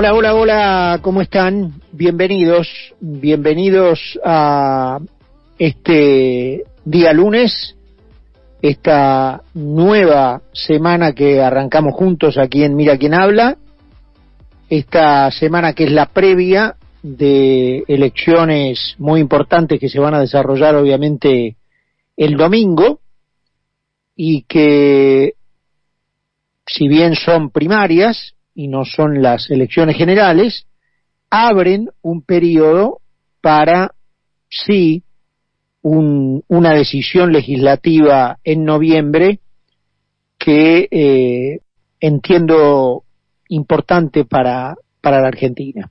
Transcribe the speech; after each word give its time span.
Hola, 0.00 0.14
hola, 0.14 0.34
hola, 0.34 0.98
¿cómo 1.02 1.20
están? 1.20 1.74
Bienvenidos, 1.92 2.66
bienvenidos 3.00 4.18
a 4.24 4.98
este 5.58 6.64
día 6.86 7.12
lunes, 7.12 7.76
esta 8.62 9.42
nueva 9.52 10.40
semana 10.54 11.12
que 11.12 11.42
arrancamos 11.42 11.92
juntos 11.92 12.38
aquí 12.38 12.64
en 12.64 12.76
Mira 12.76 12.96
quién 12.96 13.12
habla, 13.12 13.58
esta 14.70 15.30
semana 15.32 15.74
que 15.74 15.84
es 15.84 15.92
la 15.92 16.06
previa 16.06 16.76
de 17.02 17.84
elecciones 17.86 18.94
muy 18.96 19.20
importantes 19.20 19.78
que 19.78 19.90
se 19.90 20.00
van 20.00 20.14
a 20.14 20.20
desarrollar 20.20 20.76
obviamente 20.76 21.58
el 22.16 22.38
domingo 22.38 23.00
y 24.16 24.44
que 24.44 25.34
si 26.64 26.88
bien 26.88 27.16
son 27.16 27.50
primarias 27.50 28.34
y 28.54 28.68
no 28.68 28.84
son 28.84 29.22
las 29.22 29.50
elecciones 29.50 29.96
generales, 29.96 30.66
abren 31.30 31.90
un 32.02 32.22
periodo 32.22 33.00
para 33.40 33.94
sí 34.48 35.04
un, 35.82 36.42
una 36.48 36.74
decisión 36.74 37.32
legislativa 37.32 38.38
en 38.44 38.64
noviembre 38.64 39.40
que 40.38 40.88
eh, 40.90 41.60
entiendo 42.00 43.04
importante 43.48 44.24
para, 44.24 44.76
para 45.00 45.20
la 45.20 45.28
Argentina. 45.28 45.90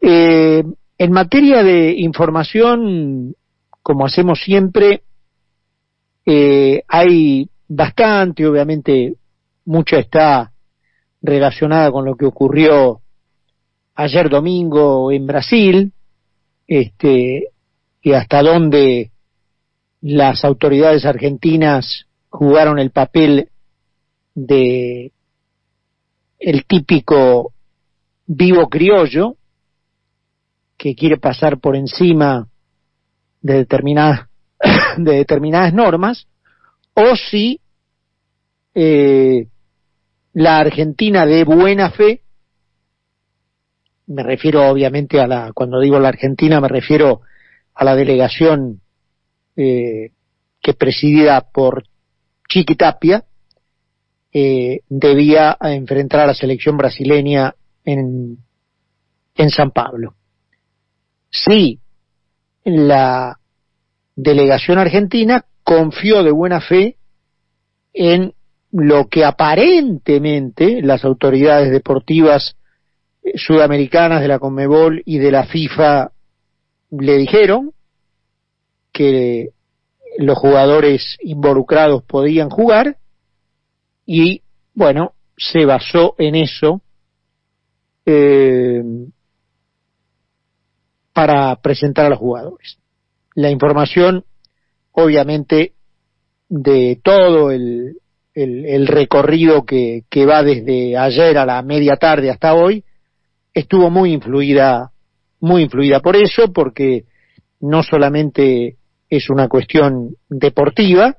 Eh, 0.00 0.62
en 0.96 1.12
materia 1.12 1.62
de 1.62 1.92
información, 1.92 3.34
como 3.82 4.06
hacemos 4.06 4.40
siempre, 4.40 5.02
eh, 6.24 6.82
hay 6.88 7.48
bastante, 7.68 8.46
obviamente 8.46 9.14
mucha 9.64 9.98
está 9.98 10.52
relacionada 11.20 11.90
con 11.90 12.04
lo 12.04 12.16
que 12.16 12.26
ocurrió 12.26 13.00
ayer 13.94 14.28
domingo 14.28 15.10
en 15.10 15.26
Brasil, 15.26 15.92
este, 16.66 17.48
y 18.02 18.12
hasta 18.12 18.42
dónde 18.42 19.10
las 20.00 20.44
autoridades 20.44 21.04
argentinas 21.04 22.06
jugaron 22.28 22.78
el 22.78 22.90
papel 22.90 23.48
de 24.34 25.12
el 26.38 26.64
típico 26.66 27.52
vivo 28.26 28.68
criollo 28.68 29.34
que 30.76 30.94
quiere 30.94 31.16
pasar 31.16 31.58
por 31.58 31.74
encima 31.74 32.46
de 33.40 33.54
determinadas 33.54 34.28
de 34.98 35.16
determinadas 35.16 35.74
normas 35.74 36.28
o 36.94 37.16
si 37.16 37.60
eh, 38.74 39.48
la 40.38 40.60
Argentina 40.60 41.26
de 41.26 41.42
buena 41.42 41.90
fe 41.90 42.22
me 44.06 44.22
refiero 44.22 44.70
obviamente 44.70 45.20
a 45.20 45.26
la 45.26 45.52
cuando 45.52 45.80
digo 45.80 45.98
la 45.98 46.10
Argentina 46.10 46.60
me 46.60 46.68
refiero 46.68 47.22
a 47.74 47.84
la 47.84 47.96
delegación 47.96 48.80
eh, 49.56 50.12
que 50.62 50.74
presidida 50.74 51.40
por 51.40 51.82
Chiquitapia 52.48 53.24
eh, 54.32 54.82
debía 54.88 55.56
enfrentar 55.60 56.20
a 56.20 56.26
la 56.28 56.34
selección 56.34 56.76
brasileña 56.76 57.56
en, 57.84 58.38
en 59.34 59.50
San 59.50 59.72
Pablo. 59.72 60.14
Sí, 61.30 61.80
la 62.62 63.40
delegación 64.14 64.78
argentina 64.78 65.46
confió 65.64 66.22
de 66.22 66.30
buena 66.30 66.60
fe 66.60 66.96
en 67.92 68.34
lo 68.70 69.08
que 69.08 69.24
aparentemente 69.24 70.82
las 70.82 71.04
autoridades 71.04 71.70
deportivas 71.70 72.56
eh, 73.22 73.32
sudamericanas 73.36 74.20
de 74.20 74.28
la 74.28 74.38
Conmebol 74.38 75.02
y 75.04 75.18
de 75.18 75.32
la 75.32 75.44
FIFA 75.44 76.12
le 76.90 77.16
dijeron 77.16 77.72
que 78.92 79.50
los 80.18 80.38
jugadores 80.38 81.16
involucrados 81.20 82.02
podían 82.02 82.50
jugar 82.50 82.98
y 84.04 84.42
bueno, 84.74 85.12
se 85.36 85.64
basó 85.64 86.14
en 86.18 86.34
eso 86.34 86.82
eh, 88.06 88.82
para 91.12 91.56
presentar 91.56 92.06
a 92.06 92.10
los 92.10 92.18
jugadores. 92.18 92.78
La 93.34 93.50
información, 93.50 94.24
obviamente, 94.92 95.74
de 96.48 97.00
todo 97.02 97.50
el, 97.50 97.98
el, 98.34 98.64
el 98.66 98.86
recorrido 98.86 99.64
que, 99.64 100.04
que 100.08 100.26
va 100.26 100.42
desde 100.42 100.96
ayer 100.96 101.38
a 101.38 101.46
la 101.46 101.62
media 101.62 101.96
tarde 101.96 102.30
hasta 102.30 102.54
hoy, 102.54 102.84
estuvo 103.52 103.90
muy 103.90 104.12
influida, 104.12 104.92
muy 105.40 105.62
influida 105.62 106.00
por 106.00 106.16
eso, 106.16 106.52
porque 106.52 107.04
no 107.60 107.82
solamente 107.82 108.76
es 109.08 109.30
una 109.30 109.48
cuestión 109.48 110.16
deportiva, 110.28 111.16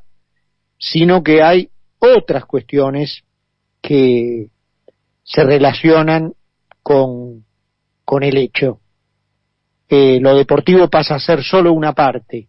sino 0.77 1.23
que 1.23 1.41
hay 1.41 1.69
otras 1.99 2.45
cuestiones 2.45 3.23
que 3.81 4.47
se 5.23 5.43
relacionan 5.43 6.33
con, 6.81 7.45
con 8.05 8.23
el 8.23 8.37
hecho. 8.37 8.79
Eh, 9.87 10.19
lo 10.21 10.35
deportivo 10.35 10.89
pasa 10.89 11.15
a 11.15 11.19
ser 11.19 11.43
solo 11.43 11.73
una 11.73 11.93
parte, 11.93 12.47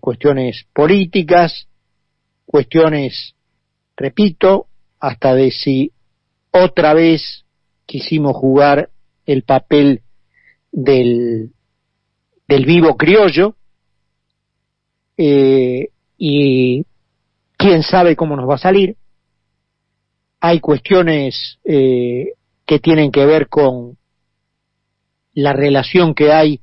cuestiones 0.00 0.66
políticas, 0.72 1.66
cuestiones, 2.46 3.34
repito, 3.98 4.68
hasta 5.00 5.34
de 5.34 5.50
si 5.50 5.92
otra 6.52 6.94
vez 6.94 7.44
quisimos 7.84 8.36
jugar 8.36 8.90
el 9.26 9.42
papel 9.42 10.02
del, 10.72 11.50
del 12.46 12.64
vivo 12.64 12.96
criollo, 12.96 13.56
eh, 15.16 15.88
y 16.16 16.86
quién 17.56 17.82
sabe 17.82 18.14
cómo 18.14 18.36
nos 18.36 18.48
va 18.48 18.54
a 18.54 18.58
salir. 18.58 18.96
Hay 20.40 20.60
cuestiones 20.60 21.58
eh, 21.64 22.34
que 22.64 22.78
tienen 22.78 23.10
que 23.10 23.26
ver 23.26 23.48
con 23.48 23.98
la 25.34 25.52
relación 25.52 26.14
que 26.14 26.32
hay 26.32 26.60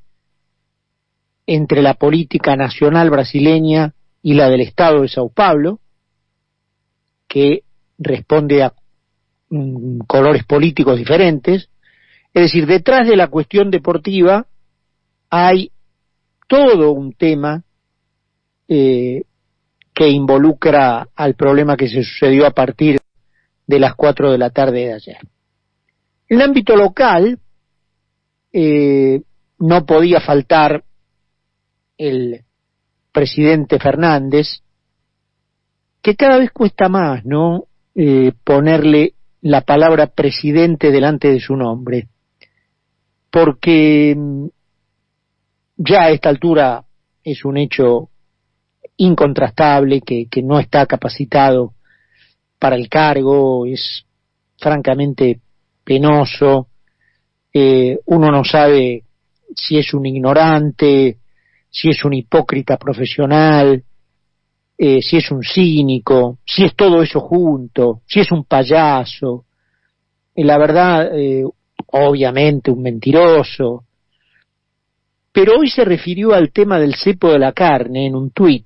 entre 1.46 1.82
la 1.82 1.96
política 1.96 2.56
nacional 2.56 3.10
brasileña 3.10 3.94
y 4.22 4.34
la 4.34 4.50
del 4.50 4.62
Estado 4.62 5.02
de 5.02 5.10
Sao 5.10 5.30
Paulo, 5.30 5.80
que 7.36 7.64
responde 7.98 8.64
a 8.64 8.74
mm, 9.50 10.00
colores 10.08 10.46
políticos 10.46 10.98
diferentes. 10.98 11.70
Es 12.34 12.44
decir, 12.44 12.66
detrás 12.66 13.06
de 13.06 13.18
la 13.18 13.28
cuestión 13.28 13.70
deportiva 13.70 14.48
hay 15.30 15.70
todo 16.48 16.94
un 16.94 17.12
tema 17.12 17.62
eh, 18.70 19.24
que 19.94 20.08
involucra 20.08 21.10
al 21.14 21.36
problema 21.36 21.76
que 21.76 21.90
se 21.90 22.04
sucedió 22.04 22.46
a 22.46 22.52
partir 22.52 23.02
de 23.68 23.80
las 23.80 23.96
cuatro 23.96 24.32
de 24.32 24.38
la 24.38 24.52
tarde 24.52 24.86
de 24.86 24.94
ayer. 24.94 25.18
En 26.30 26.38
el 26.38 26.42
ámbito 26.42 26.78
local, 26.78 27.38
eh, 28.54 29.22
no 29.60 29.86
podía 29.86 30.22
faltar 30.22 30.86
el 31.98 32.46
presidente 33.12 33.78
Fernández, 33.78 34.62
que 36.06 36.16
cada 36.16 36.38
vez 36.38 36.52
cuesta 36.52 36.88
más, 36.88 37.26
¿no? 37.26 37.64
Eh, 37.96 38.32
ponerle 38.44 39.16
la 39.42 39.62
palabra 39.62 40.06
presidente 40.06 40.92
delante 40.92 41.30
de 41.32 41.40
su 41.40 41.56
nombre, 41.56 42.10
porque 43.32 44.14
mm, 44.16 44.46
ya 45.78 46.04
a 46.04 46.12
esta 46.12 46.30
altura 46.30 46.86
es 47.24 47.44
un 47.44 47.58
hecho 47.58 48.10
incontrastable, 48.98 50.02
que, 50.02 50.30
no 50.44 50.60
está 50.60 50.86
capacitado 50.86 51.74
para 52.60 52.76
el 52.76 52.88
cargo, 52.88 53.66
es 53.66 54.06
francamente 54.60 55.40
penoso, 55.84 56.68
eh, 57.52 57.98
uno 58.06 58.30
no 58.30 58.44
sabe 58.44 59.06
si 59.56 59.80
es 59.80 59.92
un 59.92 60.06
ignorante, 60.06 61.18
si 61.72 61.90
es 61.90 62.06
un 62.06 62.14
hipócrita 62.14 62.78
profesional, 62.78 63.84
eh, 64.78 65.02
si 65.02 65.18
es 65.18 65.32
un 65.32 65.42
cínico, 65.42 66.40
si 66.46 66.66
es 66.66 66.76
todo 66.76 67.02
eso 67.02 67.20
junto, 67.20 68.02
si 68.06 68.20
es 68.20 68.32
un 68.32 68.44
payaso, 68.44 69.46
y 70.36 70.44
la 70.44 70.58
verdad, 70.58 71.18
eh, 71.18 71.46
obviamente 71.88 72.72
un 72.72 72.82
mentiroso, 72.82 73.86
pero 75.32 75.60
hoy 75.60 75.70
se 75.70 75.86
refirió 75.86 76.34
al 76.34 76.52
tema 76.52 76.80
del 76.80 76.96
cepo 76.96 77.32
de 77.32 77.40
la 77.40 77.54
carne 77.54 78.06
en 78.06 78.16
un 78.16 78.32
tuit, 78.32 78.66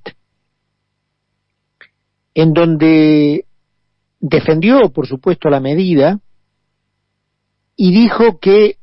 en 2.34 2.54
donde 2.54 3.46
defendió, 4.20 4.90
por 4.92 5.08
supuesto, 5.08 5.50
la 5.50 5.60
medida 5.60 6.20
y 7.76 7.92
dijo 7.92 8.40
que 8.40 8.78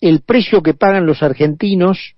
el 0.00 0.20
precio 0.20 0.62
que 0.62 0.74
pagan 0.74 1.06
los 1.06 1.22
argentinos 1.22 2.14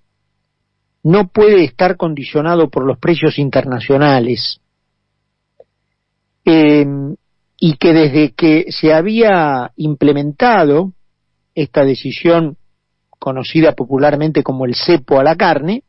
no 1.07 1.29
puede 1.29 1.63
estar 1.63 1.97
condicionado 1.97 2.69
por 2.69 2.85
los 2.85 2.99
precios 2.99 3.39
internacionales. 3.39 4.61
Eh, 6.45 6.85
y 7.59 7.77
que 7.77 7.93
desde 7.93 8.33
que 8.33 8.67
se 8.73 8.93
había 8.93 9.71
implementado 9.77 10.93
esta 11.55 11.85
decisión 11.85 12.57
conocida 13.21 13.73
popularmente 13.77 14.43
como 14.43 14.65
el 14.67 14.75
cepo 14.75 15.21
a 15.21 15.23
la 15.23 15.37
carne, 15.37 15.85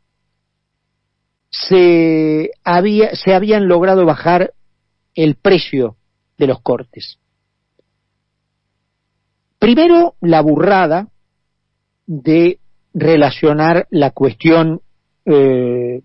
se, 1.50 2.52
había, 2.64 3.16
se 3.16 3.34
habían 3.34 3.68
logrado 3.68 4.06
bajar 4.06 4.54
el 5.16 5.34
precio 5.34 5.96
de 6.38 6.46
los 6.46 6.62
cortes. 6.62 7.18
Primero, 9.58 10.14
la 10.22 10.42
burrada 10.42 11.08
de 12.06 12.60
relacionar 12.94 13.88
la 13.90 14.12
cuestión 14.12 14.82
eh, 15.30 16.02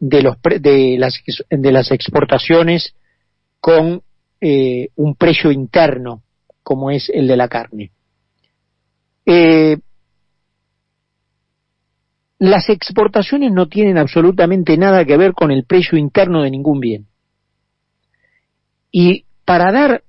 de, 0.00 0.98
las 0.98 1.90
exportaciones 1.92 2.94
con 3.60 4.02
eh, 4.40 4.88
un 4.96 5.14
precio 5.14 5.52
interno 5.52 6.24
como 6.64 6.90
es 6.90 7.08
el 7.10 7.28
de 7.28 7.36
la 7.36 7.48
carne. 7.48 7.92
Eh, 9.24 9.78
las 12.38 12.68
exportaciones 12.70 13.52
no 13.52 13.68
tienen 13.68 13.98
absolutamente 13.98 14.76
nada 14.76 15.04
que 15.04 15.16
ver 15.16 15.32
con 15.32 15.52
el 15.52 15.64
precio 15.64 15.96
interno 15.96 16.42
de 16.42 16.50
ningún 16.50 16.80
bien. 16.80 17.06
Y 18.90 19.26
para 19.44 19.70
dar, 19.70 20.02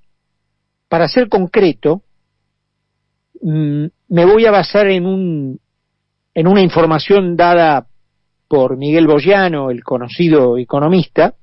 para 0.89 1.07
ser 1.07 1.29
concreto, 1.29 2.01
mm, 3.39 3.85
me 4.07 4.25
voy 4.25 4.47
a 4.47 4.51
basar 4.51 4.87
en 4.87 5.05
un, 5.05 5.59
en 6.33 6.47
una 6.47 6.61
información 6.61 7.35
dada 7.35 7.87
por 8.47 8.77
Miguel 8.77 9.07
Boyano, 9.07 9.69
el 9.69 9.83
conocido 9.83 10.57
economista, 10.57 11.35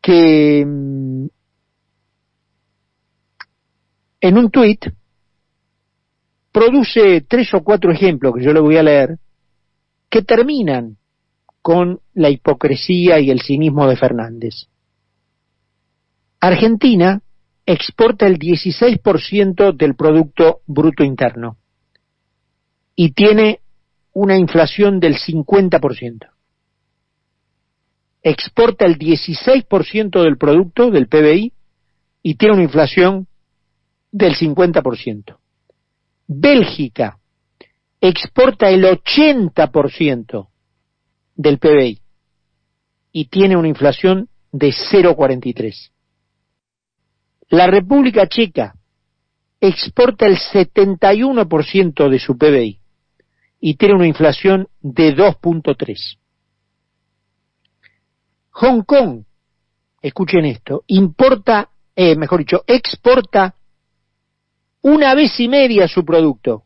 que 0.00 0.64
mm, 0.64 1.26
en 4.20 4.38
un 4.38 4.50
tuit 4.50 4.86
produce 6.52 7.22
tres 7.28 7.52
o 7.54 7.62
cuatro 7.62 7.92
ejemplos 7.92 8.34
que 8.34 8.44
yo 8.44 8.52
le 8.52 8.60
voy 8.60 8.76
a 8.76 8.82
leer, 8.82 9.18
que 10.08 10.22
terminan 10.22 10.96
con 11.60 12.00
la 12.14 12.30
hipocresía 12.30 13.18
y 13.18 13.30
el 13.30 13.42
cinismo 13.42 13.88
de 13.88 13.96
Fernández. 13.96 14.68
Argentina 16.40 17.20
exporta 17.66 18.26
el 18.26 18.38
16% 18.38 19.76
del 19.76 19.96
Producto 19.96 20.60
Bruto 20.66 21.02
Interno 21.02 21.58
y 22.96 23.12
tiene 23.12 23.60
una 24.14 24.38
inflación 24.38 24.98
del 24.98 25.16
50%. 25.18 26.30
Exporta 28.22 28.86
el 28.86 28.98
16% 28.98 30.22
del 30.22 30.38
producto 30.38 30.90
del 30.90 31.06
PBI 31.06 31.52
y 32.22 32.34
tiene 32.34 32.54
una 32.54 32.64
inflación 32.64 33.28
del 34.10 34.34
50%. 34.34 35.36
Bélgica 36.26 37.18
exporta 38.00 38.70
el 38.70 38.84
80% 38.84 40.48
del 41.36 41.58
PBI 41.58 42.00
y 43.12 43.26
tiene 43.26 43.56
una 43.56 43.68
inflación 43.68 44.28
de 44.50 44.68
0,43. 44.68 45.90
La 47.50 47.66
República 47.66 48.26
Checa 48.26 48.74
exporta 49.60 50.26
el 50.26 50.36
71% 50.36 52.08
de 52.08 52.18
su 52.18 52.36
PBI 52.36 52.80
y 53.66 53.74
tiene 53.74 53.94
una 53.94 54.06
inflación 54.06 54.68
de 54.80 55.16
2.3. 55.16 56.18
Hong 58.50 58.82
Kong, 58.82 59.24
escuchen 60.00 60.44
esto, 60.44 60.84
importa, 60.86 61.70
eh, 61.96 62.14
mejor 62.14 62.38
dicho, 62.38 62.62
exporta 62.68 63.56
una 64.82 65.16
vez 65.16 65.40
y 65.40 65.48
media 65.48 65.88
su 65.88 66.04
producto 66.04 66.62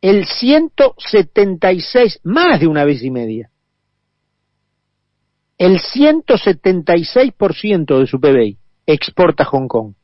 el 0.00 0.26
176, 0.26 2.20
más 2.22 2.60
de 2.60 2.68
una 2.68 2.84
vez 2.84 3.02
y 3.02 3.10
media, 3.10 3.50
el 5.58 5.80
176% 5.80 7.98
de 7.98 8.06
su 8.06 8.20
PBI 8.20 8.56
exporta 8.86 9.42
a 9.42 9.46
Hong 9.46 9.66
Kong 9.66 9.94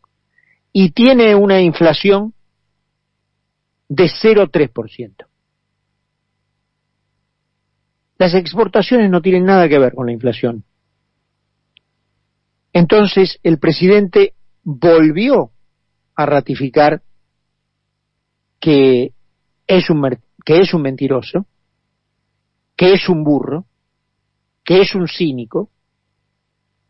y 0.72 0.90
tiene 0.90 1.36
una 1.36 1.60
inflación 1.60 2.34
de 3.88 4.06
0,3%. 4.06 5.26
Las 8.18 8.34
exportaciones 8.34 9.10
no 9.10 9.20
tienen 9.20 9.44
nada 9.44 9.68
que 9.68 9.78
ver 9.78 9.94
con 9.94 10.06
la 10.06 10.12
inflación. 10.12 10.64
Entonces 12.72 13.38
el 13.42 13.58
presidente 13.58 14.34
volvió 14.62 15.50
a 16.14 16.26
ratificar 16.26 17.02
que 18.60 19.12
es 19.66 19.90
un, 19.90 20.18
que 20.44 20.60
es 20.60 20.72
un 20.72 20.82
mentiroso, 20.82 21.46
que 22.76 22.94
es 22.94 23.08
un 23.08 23.24
burro, 23.24 23.66
que 24.64 24.80
es 24.80 24.94
un 24.94 25.08
cínico, 25.08 25.70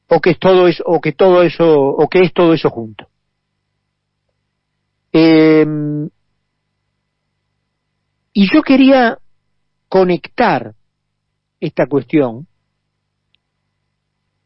o 0.08 0.20
que 0.20 0.30
es 0.30 0.38
todo 0.38 0.68
eso, 0.68 0.84
o 0.86 1.00
que 1.00 1.12
todo 1.12 1.42
eso, 1.42 1.66
o 1.66 2.08
que 2.08 2.20
es 2.20 2.34
todo 2.34 2.52
eso 2.52 2.68
junto. 2.68 3.08
Em, 5.10 6.08
y 8.34 8.52
yo 8.52 8.62
quería 8.62 9.18
conectar 9.88 10.74
esta 11.62 11.86
cuestión 11.86 12.48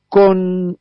con 0.09 0.79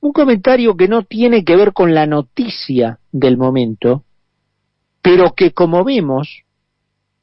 un 0.00 0.12
comentario 0.12 0.74
que 0.74 0.88
no 0.88 1.02
tiene 1.02 1.44
que 1.44 1.54
ver 1.54 1.74
con 1.74 1.94
la 1.94 2.06
noticia 2.06 2.98
del 3.12 3.36
momento, 3.36 4.04
pero 5.02 5.34
que 5.34 5.52
como 5.52 5.84
vemos 5.84 6.44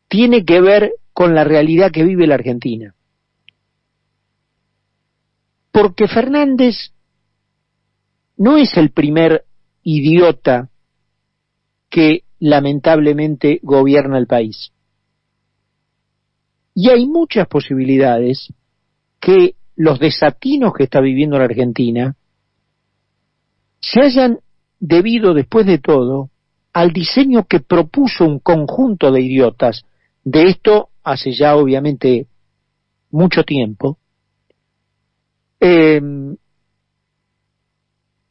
tiene 0.07 0.45
que 0.45 0.61
ver 0.61 0.93
con 1.13 1.33
la 1.33 1.43
realidad 1.43 1.91
que 1.91 2.03
vive 2.03 2.27
la 2.27 2.35
Argentina. 2.35 2.93
Porque 5.71 6.07
Fernández 6.07 6.93
no 8.37 8.57
es 8.57 8.77
el 8.77 8.91
primer 8.91 9.45
idiota 9.81 10.69
que 11.89 12.23
lamentablemente 12.37 13.59
gobierna 13.63 14.19
el 14.19 14.27
país. 14.27 14.71
Y 16.75 16.89
hay 16.89 17.05
muchas 17.05 17.47
posibilidades 17.47 18.51
que 19.19 19.55
los 19.75 19.99
desatinos 19.99 20.73
que 20.73 20.83
está 20.83 20.99
viviendo 21.01 21.37
la 21.37 21.45
Argentina 21.45 22.15
se 23.79 24.01
hayan 24.01 24.39
debido 24.79 25.33
después 25.33 25.65
de 25.65 25.77
todo 25.77 26.29
al 26.73 26.91
diseño 26.91 27.45
que 27.45 27.59
propuso 27.59 28.25
un 28.25 28.39
conjunto 28.39 29.11
de 29.11 29.21
idiotas, 29.21 29.85
de 30.23 30.49
esto 30.49 30.89
hace 31.03 31.31
ya 31.31 31.55
obviamente 31.55 32.27
mucho 33.11 33.43
tiempo, 33.43 33.99
em, 35.59 36.35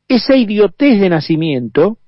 esa 0.09 0.37
idiotez 0.37 1.01
de 1.01 1.09
nacimiento 1.09 1.99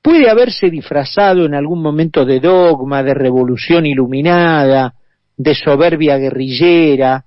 puede 0.00 0.30
haberse 0.30 0.70
disfrazado 0.70 1.44
en 1.44 1.54
algún 1.54 1.82
momento 1.82 2.24
de 2.24 2.40
dogma, 2.40 3.02
de 3.02 3.14
revolución 3.14 3.84
iluminada, 3.84 4.94
de 5.38 5.54
soberbia 5.54 6.18
guerrillera 6.18 7.24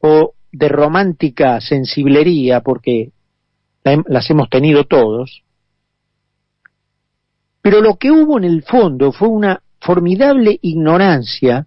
o 0.00 0.34
de 0.52 0.68
romántica 0.68 1.60
sensiblería, 1.60 2.60
porque 2.60 3.10
las 4.06 4.30
hemos 4.30 4.50
tenido 4.50 4.84
todos, 4.84 5.42
pero 7.62 7.80
lo 7.80 7.96
que 7.96 8.10
hubo 8.10 8.38
en 8.38 8.44
el 8.44 8.62
fondo 8.62 9.12
fue 9.12 9.28
una 9.28 9.62
formidable 9.80 10.58
ignorancia 10.62 11.66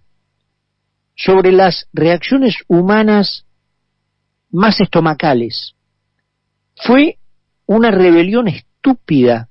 sobre 1.16 1.52
las 1.52 1.88
reacciones 1.92 2.56
humanas 2.68 3.44
más 4.50 4.80
estomacales. 4.80 5.74
Fue 6.76 7.18
una 7.66 7.90
rebelión 7.90 8.48
estúpida 8.48 9.48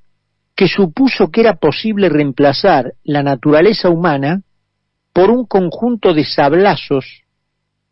que 0.56 0.68
supuso 0.68 1.30
que 1.30 1.42
era 1.42 1.56
posible 1.56 2.08
reemplazar 2.08 2.94
la 3.04 3.22
naturaleza 3.22 3.90
humana 3.90 4.44
por 5.14 5.30
un 5.30 5.46
conjunto 5.46 6.14
de 6.14 6.26
sablazos 6.26 7.24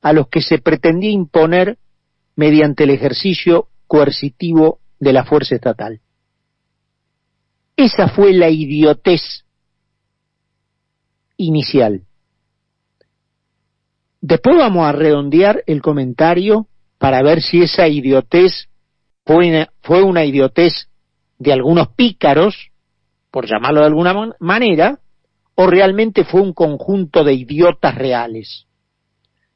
a 0.02 0.14
los 0.14 0.30
que 0.30 0.42
se 0.42 0.60
pretendía 0.60 1.12
imponer 1.12 1.78
mediante 2.36 2.86
el 2.86 2.92
ejercicio 2.92 3.68
coercitivo 3.88 4.80
de 5.00 5.14
la 5.14 5.26
fuerza 5.26 5.56
estatal. 5.56 6.00
Esa 7.76 8.10
fue 8.10 8.34
la 8.34 8.50
idiotez 8.50 9.46
inicial. 11.38 12.04
Después 14.22 14.58
vamos 14.58 14.86
a 14.86 14.92
redondear 14.92 15.64
el 15.66 15.82
comentario 15.82 16.68
para 16.98 17.22
ver 17.24 17.42
si 17.42 17.62
esa 17.62 17.88
idiotez 17.88 18.68
fue 19.26 19.48
una, 19.48 19.70
fue 19.82 20.04
una 20.04 20.26
idiotez 20.26 20.90
de 21.38 21.54
algunos 21.54 21.90
pícaros, 21.90 22.72
por 23.32 23.48
llamarlo 23.48 23.80
de 23.80 23.88
alguna 23.88 24.36
manera, 24.40 25.00
o 25.62 25.68
realmente 25.68 26.24
fue 26.24 26.40
un 26.40 26.54
conjunto 26.54 27.26
de 27.26 27.34
idiotas 27.34 27.94
reales, 27.94 28.66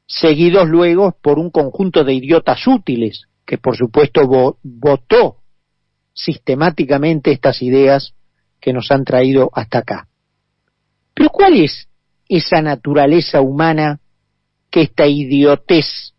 seguidos 0.04 0.68
luego 0.68 1.16
por 1.22 1.38
un 1.38 1.48
conjunto 1.48 2.04
de 2.04 2.12
idiotas 2.12 2.66
útiles, 2.66 3.26
que 3.46 3.56
por 3.56 3.74
supuesto 3.74 4.20
votó 4.62 5.38
sistemáticamente 6.12 7.32
estas 7.32 7.62
ideas 7.62 8.12
que 8.60 8.74
nos 8.74 8.90
han 8.90 9.04
traído 9.04 9.48
hasta 9.54 9.78
acá. 9.78 10.08
Pero 11.14 11.30
¿cuál 11.30 11.54
es 11.54 11.88
esa 12.28 12.60
naturaleza 12.60 13.40
humana 13.40 13.98
que 14.70 14.82
esta 14.82 15.06
idiotez 15.06 16.12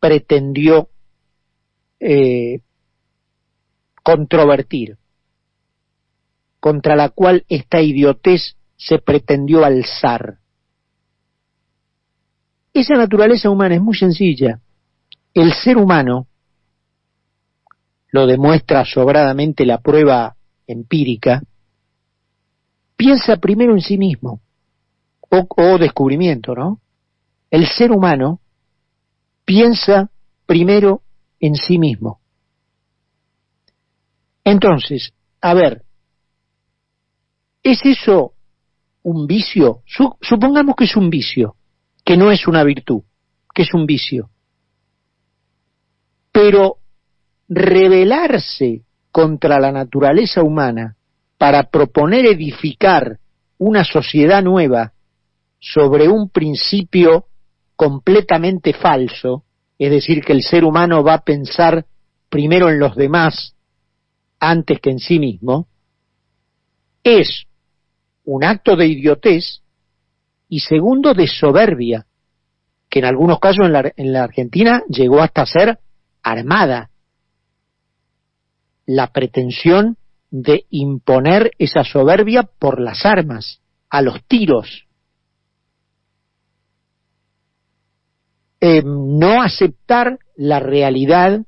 pretendió 0.00 0.88
eh, 2.00 2.62
controvertir, 4.02 4.98
contra 6.58 6.96
la 6.96 7.10
cual 7.10 7.44
esta 7.48 7.80
idiotez 7.80 8.56
se 8.76 8.98
pretendió 8.98 9.64
alzar. 9.64 10.38
Esa 12.72 12.94
naturaleza 12.94 13.50
humana 13.50 13.76
es 13.76 13.80
muy 13.80 13.96
sencilla. 13.96 14.60
El 15.32 15.52
ser 15.52 15.76
humano, 15.76 16.26
lo 18.10 18.26
demuestra 18.26 18.84
sobradamente 18.84 19.66
la 19.66 19.78
prueba 19.78 20.36
empírica, 20.66 21.42
piensa 22.96 23.36
primero 23.36 23.72
en 23.72 23.80
sí 23.80 23.98
mismo, 23.98 24.40
o, 25.20 25.46
o 25.48 25.78
descubrimiento, 25.78 26.54
¿no? 26.54 26.80
El 27.50 27.66
ser 27.66 27.90
humano 27.90 28.40
piensa 29.44 30.10
primero 30.46 31.02
en 31.40 31.54
sí 31.54 31.78
mismo. 31.78 32.20
Entonces, 34.44 35.12
a 35.40 35.54
ver, 35.54 35.82
¿es 37.62 37.84
eso 37.84 38.33
un 39.04 39.26
vicio? 39.26 39.82
supongamos 40.20 40.74
que 40.76 40.84
es 40.84 40.96
un 40.96 41.08
vicio, 41.08 41.54
que 42.04 42.16
no 42.16 42.30
es 42.30 42.46
una 42.46 42.64
virtud, 42.64 43.02
que 43.54 43.62
es 43.62 43.72
un 43.72 43.86
vicio. 43.86 44.30
Pero 46.32 46.78
rebelarse 47.48 48.82
contra 49.12 49.60
la 49.60 49.70
naturaleza 49.70 50.42
humana 50.42 50.96
para 51.38 51.70
proponer 51.70 52.26
edificar 52.26 53.18
una 53.58 53.84
sociedad 53.84 54.42
nueva 54.42 54.92
sobre 55.60 56.08
un 56.08 56.28
principio 56.30 57.26
completamente 57.76 58.72
falso, 58.72 59.44
es 59.78 59.90
decir, 59.90 60.24
que 60.24 60.32
el 60.32 60.42
ser 60.42 60.64
humano 60.64 61.02
va 61.04 61.14
a 61.14 61.24
pensar 61.24 61.86
primero 62.28 62.68
en 62.68 62.78
los 62.78 62.96
demás 62.96 63.54
antes 64.40 64.80
que 64.80 64.90
en 64.90 64.98
sí 64.98 65.18
mismo, 65.18 65.68
es 67.02 67.46
un 68.24 68.44
acto 68.44 68.76
de 68.76 68.86
idiotez 68.86 69.62
y 70.48 70.60
segundo 70.60 71.14
de 71.14 71.26
soberbia, 71.26 72.06
que 72.88 73.00
en 73.00 73.06
algunos 73.06 73.38
casos 73.38 73.66
en 73.66 73.72
la, 73.72 73.92
en 73.96 74.12
la 74.12 74.24
Argentina 74.24 74.82
llegó 74.88 75.20
hasta 75.20 75.46
ser 75.46 75.78
armada. 76.22 76.90
La 78.86 79.08
pretensión 79.08 79.96
de 80.30 80.66
imponer 80.70 81.52
esa 81.58 81.84
soberbia 81.84 82.42
por 82.42 82.80
las 82.80 83.06
armas, 83.06 83.60
a 83.88 84.02
los 84.02 84.24
tiros. 84.24 84.86
Eh, 88.60 88.82
no 88.84 89.42
aceptar 89.42 90.18
la 90.36 90.58
realidad 90.58 91.44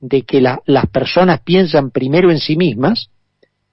de 0.00 0.22
que 0.22 0.40
las 0.40 0.86
personas 0.92 1.40
piensan 1.40 1.90
primero 1.90 2.30
en 2.30 2.38
sí 2.38 2.56
mismas, 2.56 3.10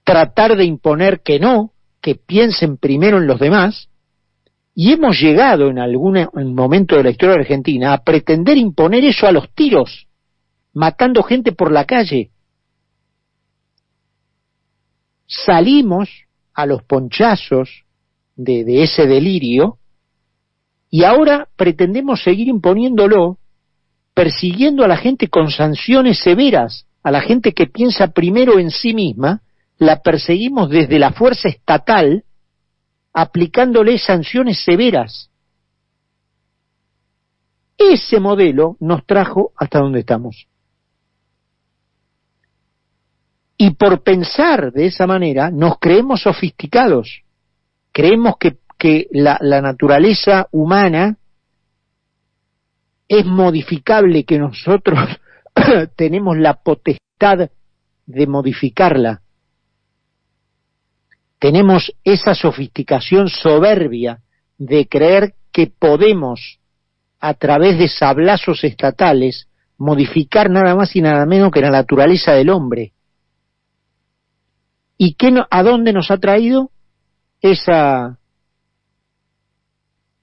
tratar 0.04 0.56
de 0.56 0.64
imponer 0.64 1.20
que 1.20 1.38
no, 1.38 1.72
que 2.00 2.14
piensen 2.14 2.76
primero 2.76 3.18
en 3.18 3.26
los 3.26 3.40
demás, 3.40 3.88
y 4.74 4.92
hemos 4.92 5.18
llegado 5.20 5.70
en 5.70 5.80
algún 5.80 6.28
momento 6.54 6.96
de 6.96 7.02
la 7.02 7.10
historia 7.10 7.34
argentina 7.34 7.92
a 7.92 8.04
pretender 8.04 8.56
imponer 8.56 9.04
eso 9.04 9.26
a 9.26 9.32
los 9.32 9.52
tiros, 9.52 10.06
matando 10.72 11.24
gente 11.24 11.50
por 11.50 11.72
la 11.72 11.84
calle. 11.84 12.30
Salimos 15.26 16.08
a 16.54 16.64
los 16.64 16.84
ponchazos 16.84 17.84
de, 18.36 18.64
de 18.64 18.84
ese 18.84 19.06
delirio 19.06 19.78
y 20.90 21.02
ahora 21.02 21.48
pretendemos 21.56 22.22
seguir 22.22 22.46
imponiéndolo 22.46 23.38
persiguiendo 24.14 24.84
a 24.84 24.88
la 24.88 24.96
gente 24.96 25.28
con 25.28 25.50
sanciones 25.50 26.20
severas, 26.20 26.86
a 27.02 27.10
la 27.10 27.20
gente 27.20 27.52
que 27.52 27.66
piensa 27.66 28.08
primero 28.08 28.58
en 28.58 28.70
sí 28.70 28.94
misma, 28.94 29.42
la 29.78 30.02
perseguimos 30.02 30.70
desde 30.70 30.98
la 30.98 31.12
fuerza 31.12 31.48
estatal, 31.48 32.24
aplicándole 33.12 33.98
sanciones 33.98 34.62
severas. 34.64 35.30
Ese 37.76 38.18
modelo 38.18 38.76
nos 38.80 39.06
trajo 39.06 39.52
hasta 39.56 39.78
donde 39.78 40.00
estamos. 40.00 40.48
Y 43.56 43.70
por 43.70 44.02
pensar 44.02 44.72
de 44.72 44.86
esa 44.86 45.06
manera 45.06 45.50
nos 45.50 45.78
creemos 45.78 46.22
sofisticados, 46.22 47.22
creemos 47.92 48.36
que, 48.38 48.58
la 49.10 49.60
naturaleza 49.60 50.46
humana 50.52 51.18
es 53.08 53.24
modificable, 53.24 54.24
que 54.24 54.38
nosotros 54.38 55.00
tenemos 55.96 56.38
la 56.38 56.54
potestad 56.54 57.50
de 58.06 58.26
modificarla. 58.26 59.22
Tenemos 61.38 61.92
esa 62.04 62.34
sofisticación 62.34 63.28
soberbia 63.28 64.20
de 64.56 64.88
creer 64.88 65.34
que 65.52 65.66
podemos, 65.66 66.58
a 67.20 67.34
través 67.34 67.78
de 67.78 67.88
sablazos 67.88 68.64
estatales, 68.64 69.48
modificar 69.76 70.50
nada 70.50 70.74
más 70.74 70.94
y 70.96 71.02
nada 71.02 71.26
menos 71.26 71.50
que 71.52 71.60
la 71.60 71.70
naturaleza 71.70 72.32
del 72.32 72.50
hombre. 72.50 72.92
¿Y 74.96 75.14
qué 75.14 75.32
a 75.48 75.62
dónde 75.62 75.92
nos 75.92 76.10
ha 76.10 76.18
traído 76.18 76.72
esa 77.40 78.18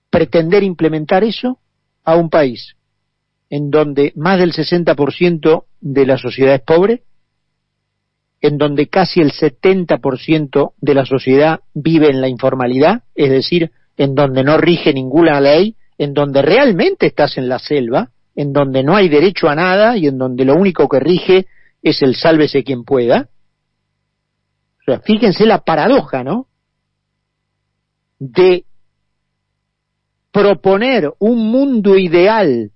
pretender 0.10 0.64
implementar 0.64 1.24
eso? 1.24 1.60
a 2.06 2.16
un 2.16 2.30
país 2.30 2.76
en 3.50 3.70
donde 3.70 4.14
más 4.16 4.40
del 4.40 4.54
60% 4.54 5.66
de 5.82 6.06
la 6.06 6.18
sociedad 6.18 6.56
es 6.56 6.62
pobre, 6.62 7.04
en 8.42 8.58
donde 8.58 8.88
casi 8.88 9.22
el 9.22 9.32
70% 9.32 10.74
de 10.80 10.94
la 10.94 11.06
sociedad 11.06 11.62
vive 11.74 12.10
en 12.10 12.22
la 12.22 12.28
informalidad, 12.28 13.04
es 13.16 13.30
decir, 13.30 13.72
en 13.98 14.14
donde 14.16 14.44
no 14.44 14.58
rige 14.58 14.94
ninguna 14.94 15.40
ley, 15.40 15.76
en 15.98 16.14
donde 16.14 16.42
realmente 16.42 17.08
estás 17.08 17.38
en 17.38 17.48
la 17.48 17.60
selva, 17.60 18.12
en 18.36 18.52
donde 18.52 18.84
no 18.84 18.96
hay 18.96 19.10
derecho 19.10 19.48
a 19.48 19.56
nada 19.56 19.98
y 19.98 20.08
en 20.08 20.18
donde 20.18 20.46
lo 20.46 20.56
único 20.56 20.88
que 20.90 21.00
rige 21.00 21.48
es 21.82 22.02
el 22.02 22.16
sálvese 22.16 22.64
quien 22.64 22.84
pueda. 22.84 23.30
O 24.82 24.84
sea, 24.86 25.00
fíjense 25.00 25.46
la 25.46 25.60
paradoja, 25.60 26.24
¿no? 26.24 26.48
De 28.20 28.66
proponer 30.32 31.14
un 31.20 31.50
mundo 31.50 31.98
ideal 31.98 32.72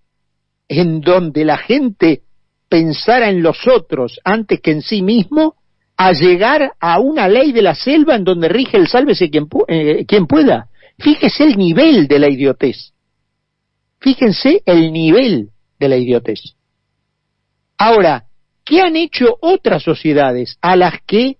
en 0.70 1.02
donde 1.02 1.44
la 1.44 1.58
gente 1.58 2.24
pensara 2.70 3.30
en 3.30 3.42
los 3.42 3.68
otros 3.68 4.20
antes 4.24 4.62
que 4.62 4.72
en 4.72 4.82
sí 4.82 5.02
mismo, 5.02 5.56
a 5.98 6.14
llegar 6.14 6.72
a 6.80 7.00
una 7.00 7.28
ley 7.28 7.52
de 7.52 7.62
la 7.62 7.76
selva 7.76 8.16
en 8.16 8.24
donde 8.24 8.48
rige 8.48 8.78
el 8.78 8.88
sálvese 8.88 9.30
quien, 9.30 9.50
eh, 9.68 10.06
pueda. 10.30 10.70
Fíjese 10.98 11.44
el 11.44 11.58
nivel 11.58 12.08
de 12.08 12.20
la 12.20 12.30
idiotez. 12.30 12.94
Fíjense 14.00 14.62
el 14.66 14.94
nivel 14.94 15.50
de 15.78 15.90
la 15.90 15.98
idiotez. 15.98 16.56
Ahora, 17.78 18.26
¿qué 18.64 18.82
han 18.82 18.96
hecho 18.96 19.38
otras 19.42 19.84
sociedades 19.84 20.58
a 20.62 20.76
las 20.76 21.02
que 21.06 21.38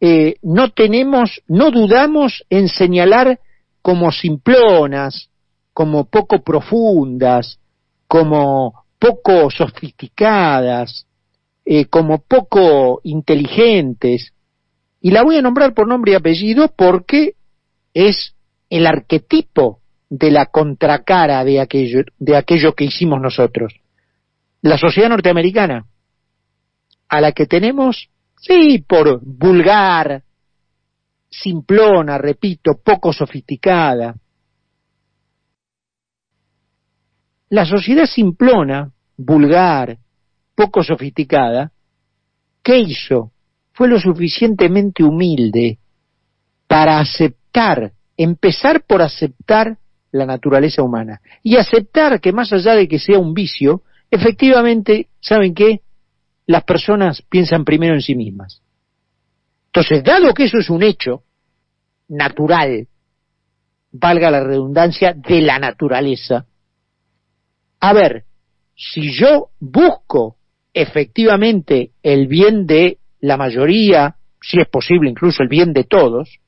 eh, 0.00 0.36
no 0.42 0.70
tenemos, 0.70 1.42
no 1.46 1.70
dudamos 1.70 2.44
en 2.50 2.68
señalar 2.68 3.38
como 3.80 4.10
simplonas, 4.10 5.30
como 5.72 6.06
poco 6.06 6.42
profundas, 6.42 7.58
como 8.06 8.81
poco 9.02 9.50
sofisticadas, 9.50 11.08
eh, 11.64 11.86
como 11.86 12.22
poco 12.22 13.00
inteligentes, 13.02 14.32
y 15.00 15.10
la 15.10 15.24
voy 15.24 15.38
a 15.38 15.42
nombrar 15.42 15.74
por 15.74 15.88
nombre 15.88 16.12
y 16.12 16.14
apellido 16.14 16.68
porque 16.68 17.34
es 17.92 18.36
el 18.70 18.86
arquetipo 18.86 19.80
de 20.08 20.30
la 20.30 20.46
contracara 20.46 21.44
de 21.44 21.60
aquello, 21.60 22.04
de 22.20 22.36
aquello 22.36 22.74
que 22.74 22.84
hicimos 22.84 23.20
nosotros. 23.20 23.74
La 24.60 24.78
sociedad 24.78 25.08
norteamericana, 25.08 25.84
a 27.08 27.20
la 27.20 27.32
que 27.32 27.46
tenemos, 27.46 28.08
sí, 28.38 28.84
por 28.86 29.20
vulgar, 29.24 30.22
simplona, 31.28 32.18
repito, 32.18 32.80
poco 32.84 33.12
sofisticada. 33.12 34.14
La 37.52 37.66
sociedad 37.66 38.06
simplona, 38.06 38.92
vulgar, 39.14 39.98
poco 40.54 40.82
sofisticada, 40.82 41.70
¿qué 42.62 42.78
hizo? 42.78 43.32
Fue 43.74 43.88
lo 43.88 44.00
suficientemente 44.00 45.04
humilde 45.04 45.78
para 46.66 46.98
aceptar, 46.98 47.92
empezar 48.16 48.84
por 48.86 49.02
aceptar 49.02 49.76
la 50.12 50.24
naturaleza 50.24 50.82
humana 50.82 51.20
y 51.42 51.56
aceptar 51.56 52.22
que 52.22 52.32
más 52.32 52.54
allá 52.54 52.74
de 52.74 52.88
que 52.88 52.98
sea 52.98 53.18
un 53.18 53.34
vicio, 53.34 53.82
efectivamente, 54.10 55.08
¿saben 55.20 55.52
qué? 55.52 55.82
Las 56.46 56.64
personas 56.64 57.20
piensan 57.20 57.66
primero 57.66 57.92
en 57.92 58.00
sí 58.00 58.14
mismas. 58.14 58.62
Entonces, 59.66 60.02
dado 60.02 60.32
que 60.32 60.44
eso 60.44 60.56
es 60.56 60.70
un 60.70 60.82
hecho 60.82 61.24
natural, 62.08 62.88
valga 63.90 64.30
la 64.30 64.42
redundancia, 64.42 65.12
de 65.12 65.42
la 65.42 65.58
naturaleza, 65.58 66.46
a 67.82 67.92
ver, 67.92 68.26
si 68.76 69.12
yo 69.12 69.48
busco 69.58 70.36
efectivamente 70.72 71.90
el 72.00 72.28
bien 72.28 72.64
de 72.64 72.98
la 73.20 73.36
mayoría, 73.36 74.14
si 74.40 74.60
es 74.60 74.68
posible 74.68 75.10
incluso 75.10 75.42
el 75.42 75.48
bien 75.48 75.72
de 75.72 75.82
todos, 75.82 76.38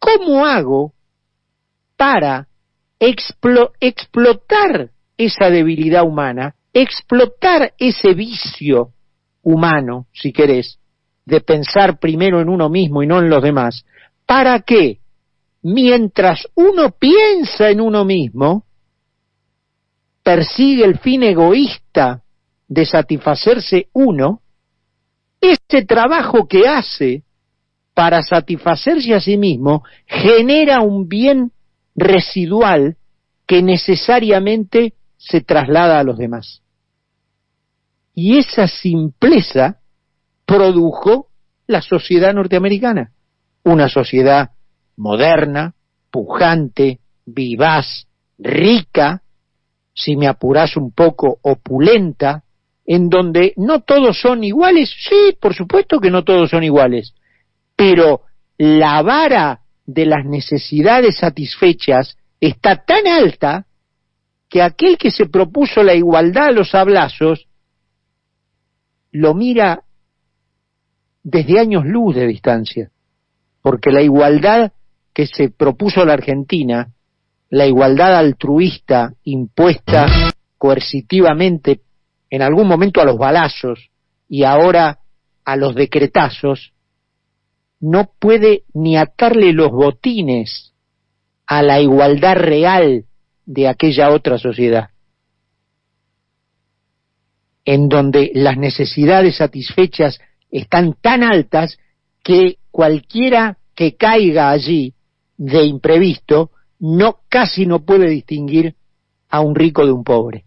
¿cómo 0.00 0.44
hago 0.44 0.92
para 1.96 2.48
explotar 2.98 4.90
esa 5.16 5.50
debilidad 5.50 6.02
humana, 6.02 6.56
explotar 6.72 7.74
ese 7.78 8.14
vicio 8.14 8.90
humano, 9.40 10.08
si 10.12 10.32
querés, 10.32 10.80
de 11.24 11.40
pensar 11.42 12.00
primero 12.00 12.40
en 12.40 12.48
uno 12.48 12.68
mismo 12.68 13.04
y 13.04 13.06
no 13.06 13.20
en 13.20 13.30
los 13.30 13.40
demás, 13.40 13.84
para 14.26 14.58
que 14.62 14.98
mientras 15.62 16.48
uno 16.56 16.90
piensa 16.90 17.70
en 17.70 17.80
uno 17.80 18.04
mismo, 18.04 18.64
persigue 20.22 20.84
el 20.84 20.98
fin 20.98 21.22
egoísta 21.22 22.22
de 22.68 22.86
satisfacerse 22.86 23.88
uno, 23.92 24.40
ese 25.40 25.84
trabajo 25.84 26.46
que 26.46 26.68
hace 26.68 27.24
para 27.94 28.22
satisfacerse 28.22 29.14
a 29.14 29.20
sí 29.20 29.36
mismo 29.36 29.82
genera 30.06 30.80
un 30.80 31.08
bien 31.08 31.52
residual 31.94 32.96
que 33.46 33.62
necesariamente 33.62 34.94
se 35.18 35.40
traslada 35.40 35.98
a 35.98 36.04
los 36.04 36.16
demás. 36.16 36.62
Y 38.14 38.38
esa 38.38 38.66
simpleza 38.66 39.80
produjo 40.46 41.28
la 41.66 41.82
sociedad 41.82 42.34
norteamericana, 42.34 43.12
una 43.64 43.88
sociedad 43.88 44.50
moderna, 44.96 45.74
pujante, 46.10 47.00
vivaz, 47.24 48.06
rica, 48.38 49.21
si 49.94 50.16
me 50.16 50.26
apuras 50.26 50.76
un 50.76 50.92
poco, 50.92 51.38
opulenta, 51.42 52.44
en 52.84 53.08
donde 53.08 53.52
no 53.56 53.80
todos 53.80 54.20
son 54.20 54.42
iguales, 54.44 54.94
sí, 55.08 55.36
por 55.40 55.54
supuesto 55.54 56.00
que 56.00 56.10
no 56.10 56.24
todos 56.24 56.50
son 56.50 56.64
iguales, 56.64 57.14
pero 57.76 58.22
la 58.58 59.02
vara 59.02 59.60
de 59.86 60.06
las 60.06 60.24
necesidades 60.24 61.18
satisfechas 61.18 62.16
está 62.40 62.84
tan 62.84 63.06
alta 63.06 63.66
que 64.48 64.62
aquel 64.62 64.98
que 64.98 65.10
se 65.10 65.26
propuso 65.26 65.82
la 65.82 65.94
igualdad 65.94 66.46
a 66.46 66.52
los 66.52 66.74
abrazos 66.74 67.46
lo 69.10 69.34
mira 69.34 69.84
desde 71.22 71.60
años 71.60 71.84
luz 71.84 72.14
de 72.14 72.26
distancia, 72.26 72.90
porque 73.62 73.90
la 73.90 74.02
igualdad 74.02 74.72
que 75.14 75.26
se 75.26 75.50
propuso 75.50 76.04
la 76.04 76.14
Argentina, 76.14 76.92
la 77.52 77.66
igualdad 77.66 78.16
altruista 78.16 79.12
impuesta 79.24 80.06
coercitivamente 80.56 81.82
en 82.30 82.40
algún 82.40 82.66
momento 82.66 83.02
a 83.02 83.04
los 83.04 83.18
balazos 83.18 83.90
y 84.26 84.44
ahora 84.44 85.00
a 85.44 85.56
los 85.56 85.74
decretazos, 85.74 86.72
no 87.78 88.10
puede 88.18 88.62
ni 88.72 88.96
atarle 88.96 89.52
los 89.52 89.70
botines 89.70 90.72
a 91.46 91.62
la 91.62 91.78
igualdad 91.78 92.36
real 92.36 93.04
de 93.44 93.68
aquella 93.68 94.12
otra 94.12 94.38
sociedad, 94.38 94.88
en 97.66 97.90
donde 97.90 98.30
las 98.32 98.56
necesidades 98.56 99.36
satisfechas 99.36 100.20
están 100.50 100.94
tan 100.94 101.22
altas 101.22 101.76
que 102.22 102.56
cualquiera 102.70 103.58
que 103.74 103.94
caiga 103.94 104.48
allí 104.48 104.94
de 105.36 105.64
imprevisto 105.66 106.51
no 106.82 107.20
casi 107.28 107.64
no 107.64 107.84
puede 107.84 108.08
distinguir 108.08 108.74
a 109.28 109.40
un 109.40 109.54
rico 109.54 109.86
de 109.86 109.92
un 109.92 110.02
pobre. 110.02 110.44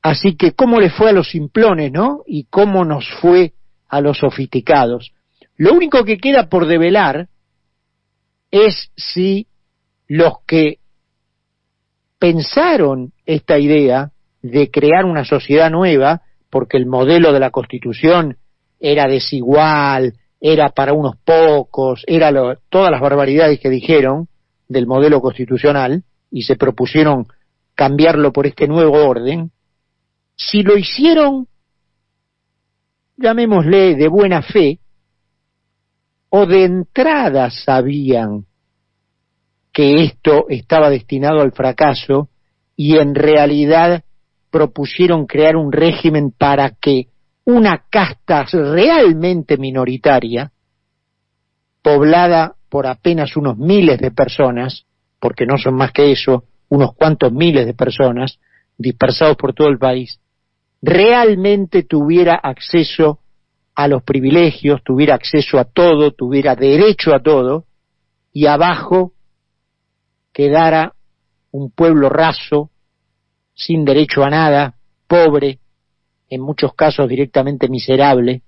Así 0.00 0.34
que 0.34 0.52
cómo 0.52 0.80
le 0.80 0.88
fue 0.88 1.10
a 1.10 1.12
los 1.12 1.30
simplones, 1.30 1.92
¿no? 1.92 2.22
Y 2.26 2.44
cómo 2.44 2.86
nos 2.86 3.06
fue 3.20 3.52
a 3.88 4.00
los 4.00 4.18
sofisticados. 4.18 5.12
Lo 5.56 5.74
único 5.74 6.04
que 6.04 6.16
queda 6.16 6.48
por 6.48 6.66
develar 6.66 7.28
es 8.50 8.90
si 8.96 9.46
los 10.08 10.40
que 10.46 10.78
pensaron 12.18 13.12
esta 13.26 13.58
idea 13.58 14.10
de 14.40 14.70
crear 14.70 15.04
una 15.04 15.26
sociedad 15.26 15.70
nueva, 15.70 16.22
porque 16.48 16.78
el 16.78 16.86
modelo 16.86 17.30
de 17.32 17.40
la 17.40 17.50
Constitución 17.50 18.38
era 18.80 19.06
desigual, 19.06 20.14
era 20.44 20.70
para 20.70 20.92
unos 20.92 21.14
pocos, 21.24 22.04
era 22.06 22.32
todas 22.68 22.90
las 22.90 23.00
barbaridades 23.00 23.60
que 23.60 23.70
dijeron 23.70 24.28
del 24.68 24.88
modelo 24.88 25.20
constitucional 25.20 26.02
y 26.32 26.42
se 26.42 26.56
propusieron 26.56 27.28
cambiarlo 27.74 28.32
por 28.32 28.46
este 28.46 28.66
nuevo 28.66 29.06
orden, 29.06 29.52
si 30.34 30.62
lo 30.62 30.76
hicieron 30.76 31.46
llamémosle 33.16 33.94
de 33.94 34.08
buena 34.08 34.42
fe, 34.42 34.80
o 36.28 36.44
de 36.46 36.64
entrada 36.64 37.50
sabían 37.50 38.46
que 39.72 40.04
esto 40.04 40.46
estaba 40.48 40.90
destinado 40.90 41.40
al 41.40 41.52
fracaso 41.52 42.30
y 42.74 42.96
en 42.96 43.14
realidad 43.14 44.02
propusieron 44.50 45.26
crear 45.26 45.56
un 45.56 45.70
régimen 45.72 46.30
para 46.30 46.70
que 46.70 47.08
una 47.44 47.84
casta 47.90 48.44
realmente 48.44 49.56
minoritaria, 49.56 50.52
poblada 51.82 52.54
por 52.68 52.86
apenas 52.86 53.36
unos 53.36 53.58
miles 53.58 53.98
de 53.98 54.10
personas, 54.10 54.86
porque 55.18 55.46
no 55.46 55.58
son 55.58 55.74
más 55.74 55.92
que 55.92 56.12
eso, 56.12 56.44
unos 56.68 56.94
cuantos 56.94 57.32
miles 57.32 57.66
de 57.66 57.74
personas, 57.74 58.38
dispersados 58.78 59.36
por 59.36 59.52
todo 59.52 59.68
el 59.68 59.78
país, 59.78 60.20
realmente 60.80 61.82
tuviera 61.82 62.34
acceso 62.34 63.20
a 63.74 63.88
los 63.88 64.02
privilegios, 64.02 64.82
tuviera 64.84 65.14
acceso 65.14 65.58
a 65.58 65.64
todo, 65.64 66.12
tuviera 66.12 66.54
derecho 66.54 67.14
a 67.14 67.20
todo, 67.20 67.66
y 68.32 68.46
abajo 68.46 69.12
quedara 70.32 70.94
un 71.50 71.70
pueblo 71.70 72.08
raso, 72.08 72.70
sin 73.54 73.84
derecho 73.84 74.24
a 74.24 74.30
nada, 74.30 74.74
pobre, 75.06 75.58
en 76.32 76.40
muchos 76.40 76.72
casos 76.74 77.10
directamente 77.10 77.68
miserable. 77.68 78.40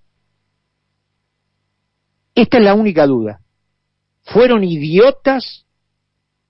Esta 2.34 2.56
es 2.56 2.64
la 2.64 2.72
única 2.72 3.06
duda. 3.06 3.40
¿Fueron 4.22 4.64
idiotas, 4.64 5.66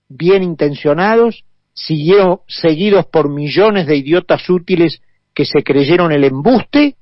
bien 0.08 0.44
intencionados, 0.44 1.44
siguieron, 1.72 2.42
seguidos 2.46 3.06
por 3.06 3.28
millones 3.28 3.88
de 3.88 3.96
idiotas 3.96 4.48
útiles 4.48 5.02
que 5.34 5.44
se 5.44 5.64
creyeron 5.64 6.12
el 6.12 6.22
embuste 6.22 6.96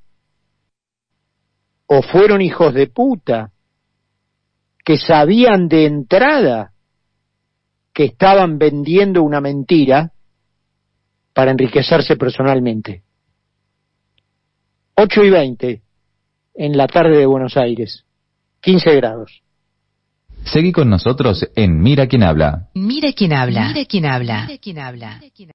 o 1.84 2.00
fueron 2.00 2.40
hijos 2.40 2.72
de 2.72 2.86
puta 2.86 3.52
que 4.82 4.96
sabían 4.96 5.68
de 5.68 5.84
entrada 5.84 6.72
que 7.92 8.06
estaban 8.06 8.56
vendiendo 8.56 9.22
una 9.22 9.42
mentira 9.42 10.10
para 11.34 11.50
enriquecerse 11.50 12.16
personalmente. 12.16 13.02
8 14.94 15.24
y 15.24 15.30
20 15.30 15.82
en 16.54 16.76
la 16.76 16.86
tarde 16.86 17.16
de 17.16 17.26
Buenos 17.26 17.56
Aires, 17.56 18.04
15 18.60 18.94
grados. 18.96 19.42
Seguí 20.44 20.72
con 20.72 20.90
nosotros 20.90 21.48
en 21.54 21.80
Mira 21.80 22.06
quién 22.08 22.22
habla. 22.22 22.68
Mira 22.74 23.12
quién 23.12 23.32
habla. 23.32 23.68
Mira 23.68 23.84
quién 23.86 24.06
habla. 24.06 24.46
Mira 24.46 24.58
quién 24.60 24.78
habla. 24.78 25.20